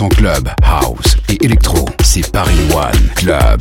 100% 0.00 0.08
club, 0.08 0.48
house 0.62 1.16
et 1.28 1.44
électro. 1.44 1.84
C'est 2.02 2.32
Paris 2.32 2.56
One 2.72 3.08
Club. 3.16 3.60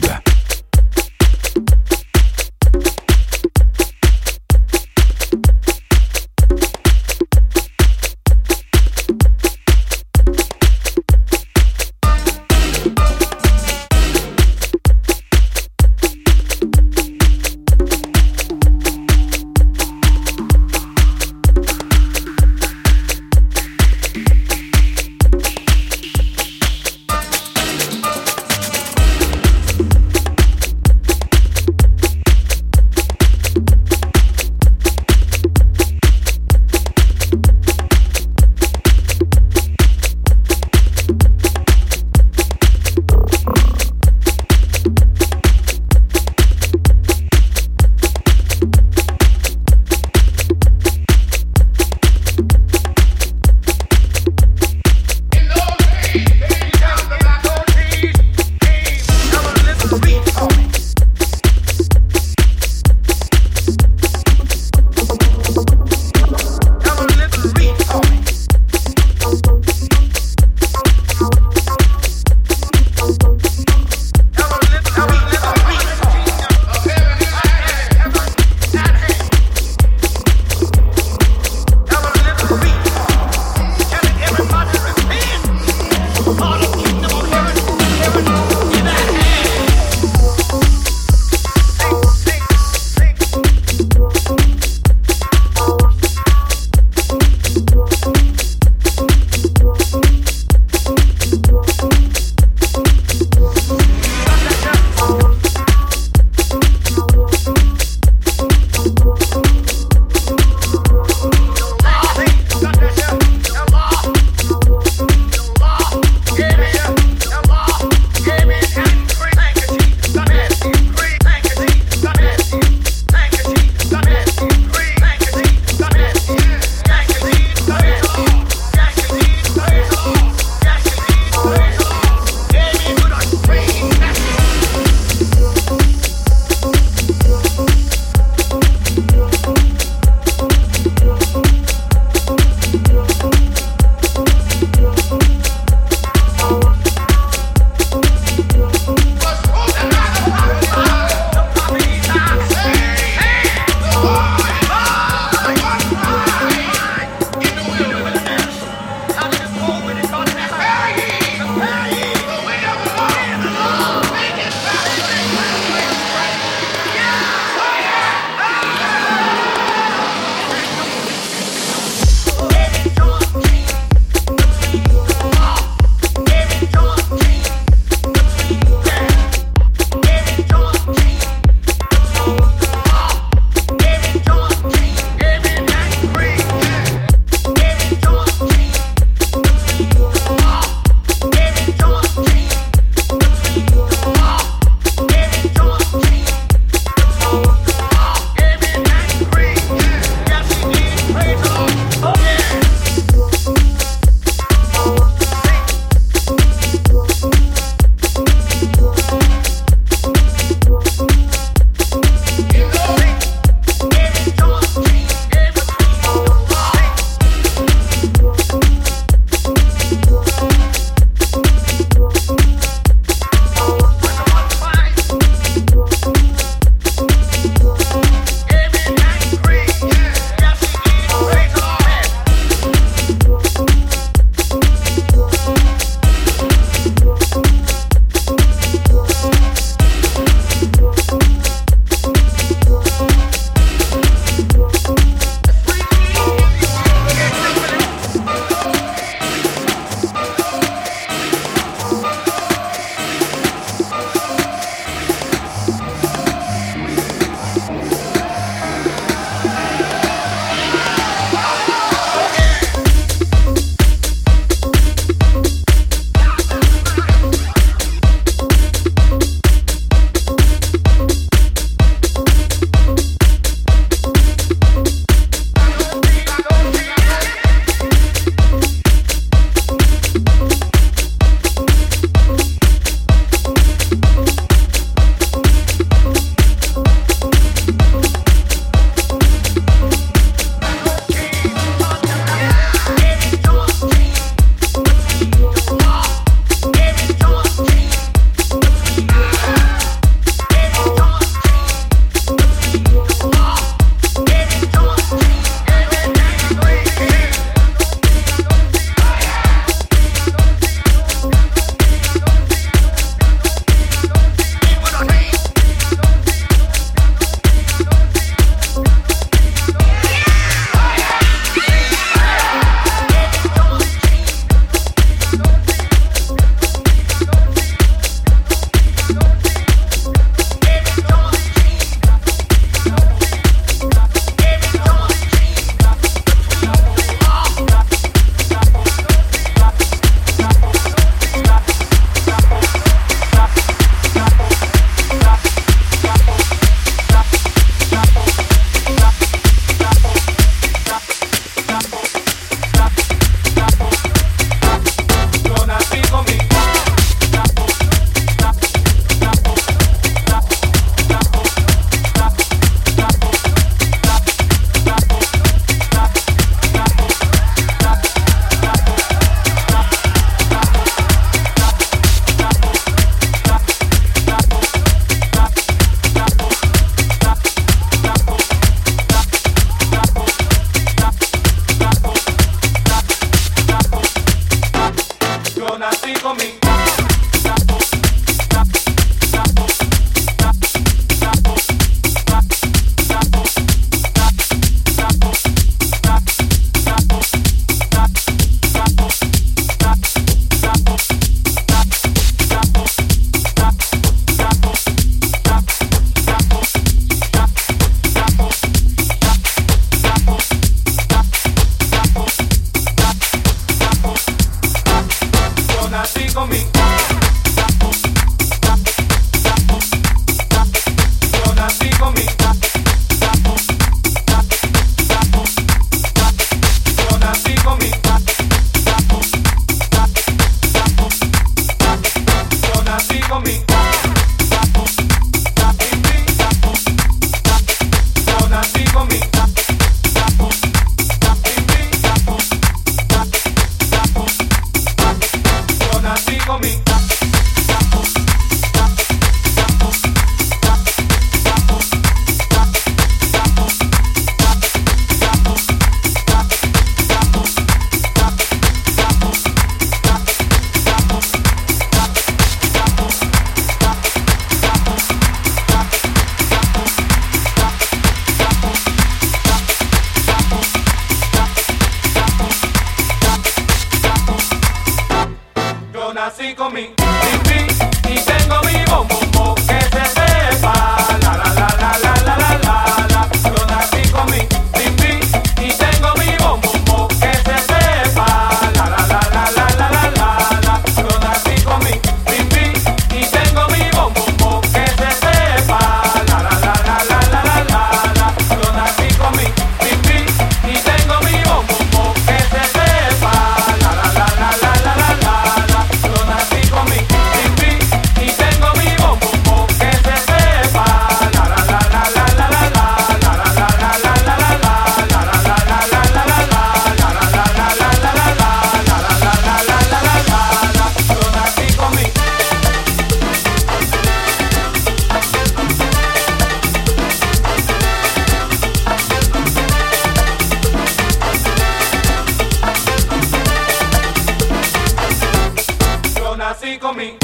nací 536.69 536.79
con 536.79 536.97
mi, 536.97 537.17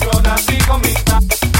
yo 0.00 0.20
nací 0.22 0.58
con 0.66 0.80
mi. 0.80 1.55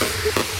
you 0.00 0.57